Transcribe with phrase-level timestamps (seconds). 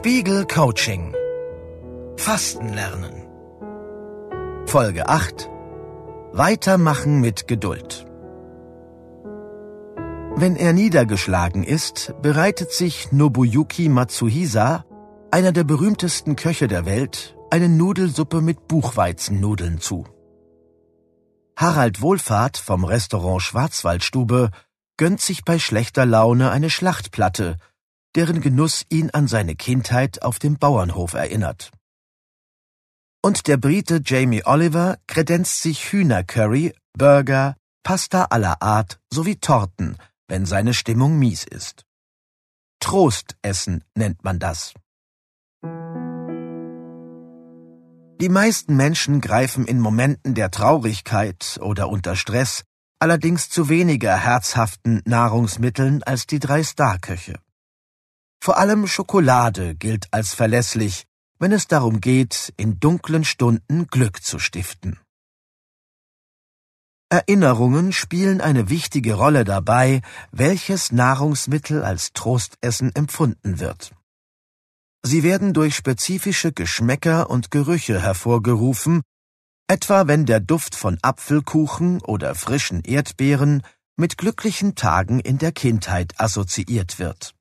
[0.00, 1.14] Spiegel Coaching.
[2.16, 3.28] Fasten lernen.
[4.64, 5.50] Folge 8
[6.32, 8.06] Weitermachen mit Geduld.
[10.36, 14.86] Wenn er niedergeschlagen ist, bereitet sich Nobuyuki Matsuhisa,
[15.30, 20.06] einer der berühmtesten Köche der Welt, eine Nudelsuppe mit Buchweizennudeln zu.
[21.56, 24.48] Harald Wohlfahrt vom Restaurant Schwarzwaldstube
[24.96, 27.58] gönnt sich bei schlechter Laune eine Schlachtplatte,
[28.16, 31.70] deren Genuss ihn an seine Kindheit auf dem Bauernhof erinnert.
[33.22, 39.96] Und der Brite Jamie Oliver kredenzt sich Hühnercurry, Burger, Pasta aller Art sowie Torten,
[40.28, 41.84] wenn seine Stimmung mies ist.
[42.80, 44.74] Trostessen nennt man das.
[48.20, 52.64] Die meisten Menschen greifen in Momenten der Traurigkeit oder unter Stress
[52.98, 57.40] allerdings zu weniger herzhaften Nahrungsmitteln als die drei Starköche.
[58.42, 61.04] Vor allem Schokolade gilt als verlässlich,
[61.38, 64.98] wenn es darum geht, in dunklen Stunden Glück zu stiften.
[67.10, 70.00] Erinnerungen spielen eine wichtige Rolle dabei,
[70.30, 73.92] welches Nahrungsmittel als Trostessen empfunden wird.
[75.02, 79.02] Sie werden durch spezifische Geschmäcker und Gerüche hervorgerufen,
[79.66, 83.62] etwa wenn der Duft von Apfelkuchen oder frischen Erdbeeren
[83.96, 87.34] mit glücklichen Tagen in der Kindheit assoziiert wird.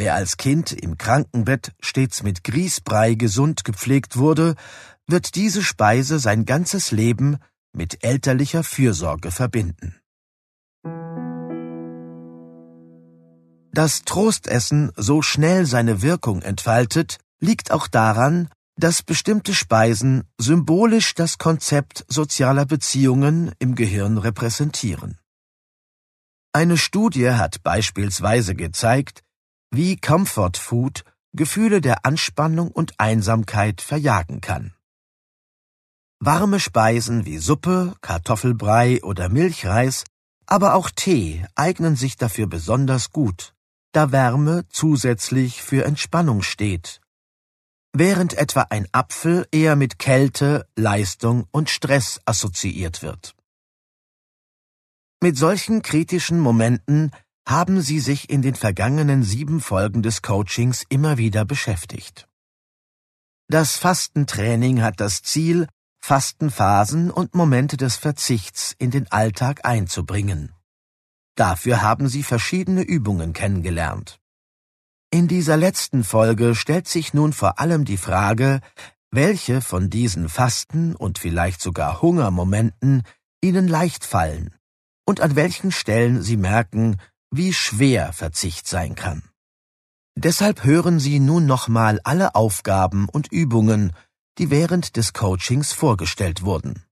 [0.00, 4.54] Wer als Kind im Krankenbett stets mit Grießbrei gesund gepflegt wurde,
[5.06, 7.36] wird diese Speise sein ganzes Leben
[7.74, 10.00] mit elterlicher Fürsorge verbinden.
[13.72, 21.36] Dass Trostessen so schnell seine Wirkung entfaltet, liegt auch daran, dass bestimmte Speisen symbolisch das
[21.36, 25.18] Konzept sozialer Beziehungen im Gehirn repräsentieren.
[26.54, 29.22] Eine Studie hat beispielsweise gezeigt,
[29.70, 34.74] wie Comfort Food Gefühle der Anspannung und Einsamkeit verjagen kann.
[36.18, 40.04] Warme Speisen wie Suppe, Kartoffelbrei oder Milchreis,
[40.46, 43.54] aber auch Tee eignen sich dafür besonders gut
[43.92, 47.00] da Wärme zusätzlich für Entspannung steht,
[47.92, 53.34] während etwa ein Apfel eher mit Kälte, Leistung und Stress assoziiert wird.
[55.22, 57.10] Mit solchen kritischen Momenten
[57.50, 62.28] haben Sie sich in den vergangenen sieben Folgen des Coachings immer wieder beschäftigt.
[63.48, 65.66] Das Fastentraining hat das Ziel,
[65.98, 70.52] Fastenphasen und Momente des Verzichts in den Alltag einzubringen.
[71.34, 74.20] Dafür haben sie verschiedene Übungen kennengelernt.
[75.10, 78.60] In dieser letzten Folge stellt sich nun vor allem die Frage,
[79.10, 83.02] welche von diesen Fasten und vielleicht sogar Hungermomenten
[83.40, 84.54] ihnen leicht fallen
[85.10, 86.96] und an welchen Stellen sie merken,
[87.30, 89.22] wie schwer Verzicht sein kann.
[90.16, 93.92] Deshalb hören Sie nun nochmal alle Aufgaben und Übungen,
[94.38, 96.84] die während des Coachings vorgestellt wurden.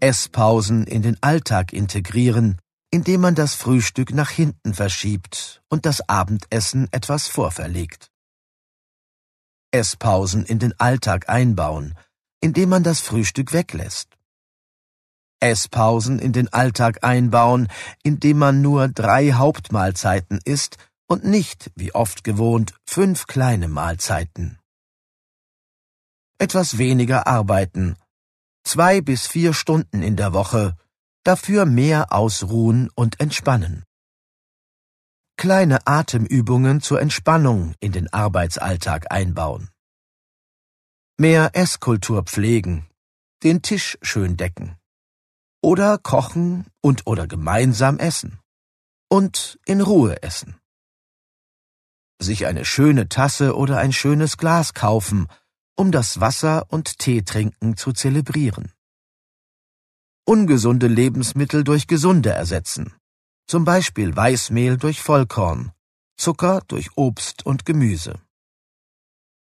[0.00, 2.58] Esspausen in den Alltag integrieren,
[2.90, 8.10] indem man das Frühstück nach hinten verschiebt und das Abendessen etwas vorverlegt.
[9.70, 11.94] Esspausen in den Alltag einbauen,
[12.40, 14.17] indem man das Frühstück weglässt.
[15.40, 17.68] Esspausen in den Alltag einbauen,
[18.02, 20.76] indem man nur drei Hauptmahlzeiten isst
[21.06, 24.58] und nicht, wie oft gewohnt, fünf kleine Mahlzeiten.
[26.38, 27.96] Etwas weniger arbeiten
[28.68, 30.76] zwei bis vier Stunden in der Woche,
[31.24, 33.82] dafür mehr ausruhen und entspannen.
[35.38, 39.70] Kleine Atemübungen zur Entspannung in den Arbeitsalltag einbauen.
[41.16, 42.86] Mehr Esskultur pflegen,
[43.42, 44.76] den Tisch schön decken.
[45.62, 48.38] Oder kochen und oder gemeinsam essen.
[49.10, 50.56] Und in Ruhe essen.
[52.20, 55.28] Sich eine schöne Tasse oder ein schönes Glas kaufen
[55.78, 58.72] um das Wasser- und Teetrinken zu zelebrieren.
[60.26, 62.92] Ungesunde Lebensmittel durch gesunde ersetzen,
[63.46, 65.70] zum Beispiel Weißmehl durch Vollkorn,
[66.16, 68.20] Zucker durch Obst und Gemüse.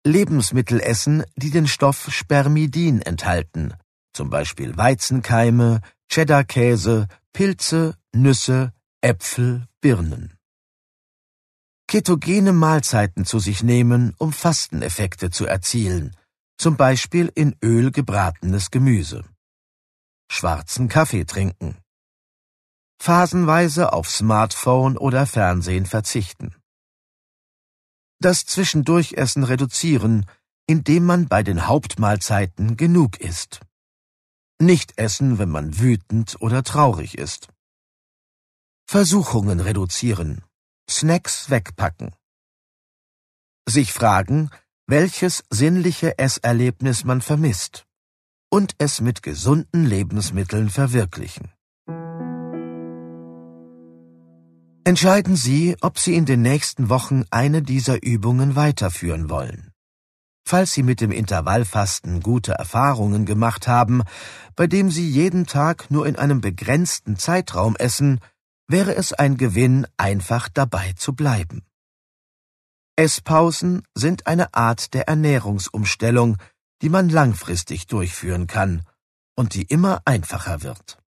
[0.05, 3.73] Lebensmittel essen, die den Stoff Spermidin enthalten,
[4.11, 10.37] zum Beispiel Weizenkeime, Cheddarkäse, Pilze, Nüsse, Äpfel, Birnen.
[11.87, 16.15] Ketogene Mahlzeiten zu sich nehmen, um Fasteneffekte zu erzielen,
[16.57, 19.23] zum Beispiel in Öl gebratenes Gemüse.
[20.29, 21.77] Schwarzen Kaffee trinken.
[22.99, 26.55] Phasenweise auf Smartphone oder Fernsehen verzichten.
[28.19, 30.25] Das Zwischendurchessen reduzieren,
[30.65, 33.61] indem man bei den Hauptmahlzeiten genug isst.
[34.59, 37.49] Nicht essen, wenn man wütend oder traurig ist.
[38.87, 40.43] Versuchungen reduzieren.
[40.89, 42.15] Snacks wegpacken.
[43.67, 44.49] Sich fragen,
[44.87, 47.85] welches sinnliche Esserlebnis man vermisst
[48.49, 51.51] und es mit gesunden Lebensmitteln verwirklichen.
[54.85, 59.66] Entscheiden Sie, ob Sie in den nächsten Wochen eine dieser Übungen weiterführen wollen.
[60.49, 64.03] Falls Sie mit dem Intervallfasten gute Erfahrungen gemacht haben,
[64.55, 68.21] bei dem Sie jeden Tag nur in einem begrenzten Zeitraum essen,
[68.65, 71.65] wäre es ein Gewinn, einfach dabei zu bleiben.
[72.95, 76.37] Esspausen sind eine Art der Ernährungsumstellung,
[76.81, 78.83] die man langfristig durchführen kann
[79.35, 80.97] und die immer einfacher wird.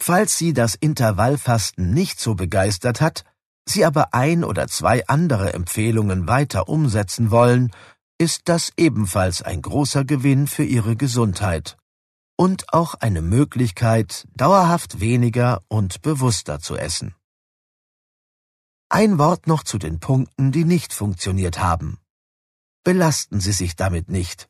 [0.00, 3.24] Falls Sie das Intervallfasten nicht so begeistert hat,
[3.68, 7.70] Sie aber ein oder zwei andere Empfehlungen weiter umsetzen wollen,
[8.18, 11.76] ist das ebenfalls ein großer Gewinn für Ihre Gesundheit
[12.36, 17.14] und auch eine Möglichkeit, dauerhaft weniger und bewusster zu essen.
[18.88, 21.98] Ein Wort noch zu den Punkten, die nicht funktioniert haben.
[22.84, 24.48] Belasten Sie sich damit nicht,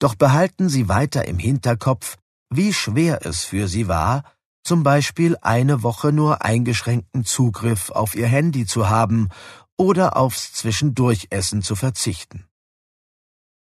[0.00, 2.18] doch behalten Sie weiter im Hinterkopf,
[2.50, 4.24] wie schwer es für Sie war,
[4.62, 9.28] zum Beispiel eine Woche nur eingeschränkten Zugriff auf Ihr Handy zu haben
[9.76, 12.46] oder aufs Zwischendurchessen zu verzichten.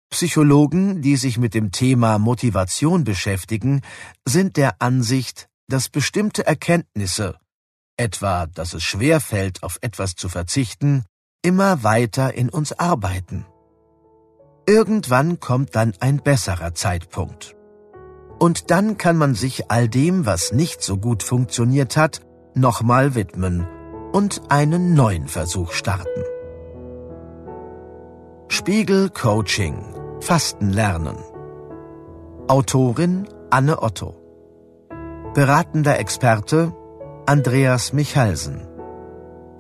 [0.10, 3.82] Psychologen, die sich mit dem Thema Motivation beschäftigen,
[4.26, 7.40] sind der Ansicht, dass bestimmte Erkenntnisse,
[7.98, 11.06] etwa dass es schwer fällt, auf etwas zu verzichten,
[11.42, 13.46] immer weiter in uns arbeiten.
[14.68, 17.56] Irgendwann kommt dann ein besserer Zeitpunkt.
[18.44, 22.20] Und dann kann man sich all dem, was nicht so gut funktioniert hat,
[22.56, 23.66] nochmal widmen
[24.12, 26.24] und einen neuen Versuch starten.
[28.50, 29.78] Spiegel Coaching.
[30.20, 31.16] Fasten lernen.
[32.50, 34.14] Autorin Anne Otto.
[35.34, 36.74] Beratender Experte
[37.26, 38.68] Andreas Michalsen.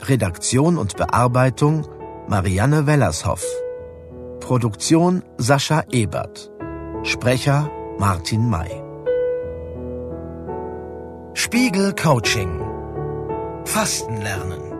[0.01, 1.88] Redaktion und Bearbeitung
[2.27, 3.45] Marianne Wellershoff.
[4.41, 6.51] Produktion Sascha Ebert.
[7.03, 8.81] Sprecher Martin May.
[11.34, 12.60] Spiegel Coaching.
[13.66, 14.72] Fasten lernen.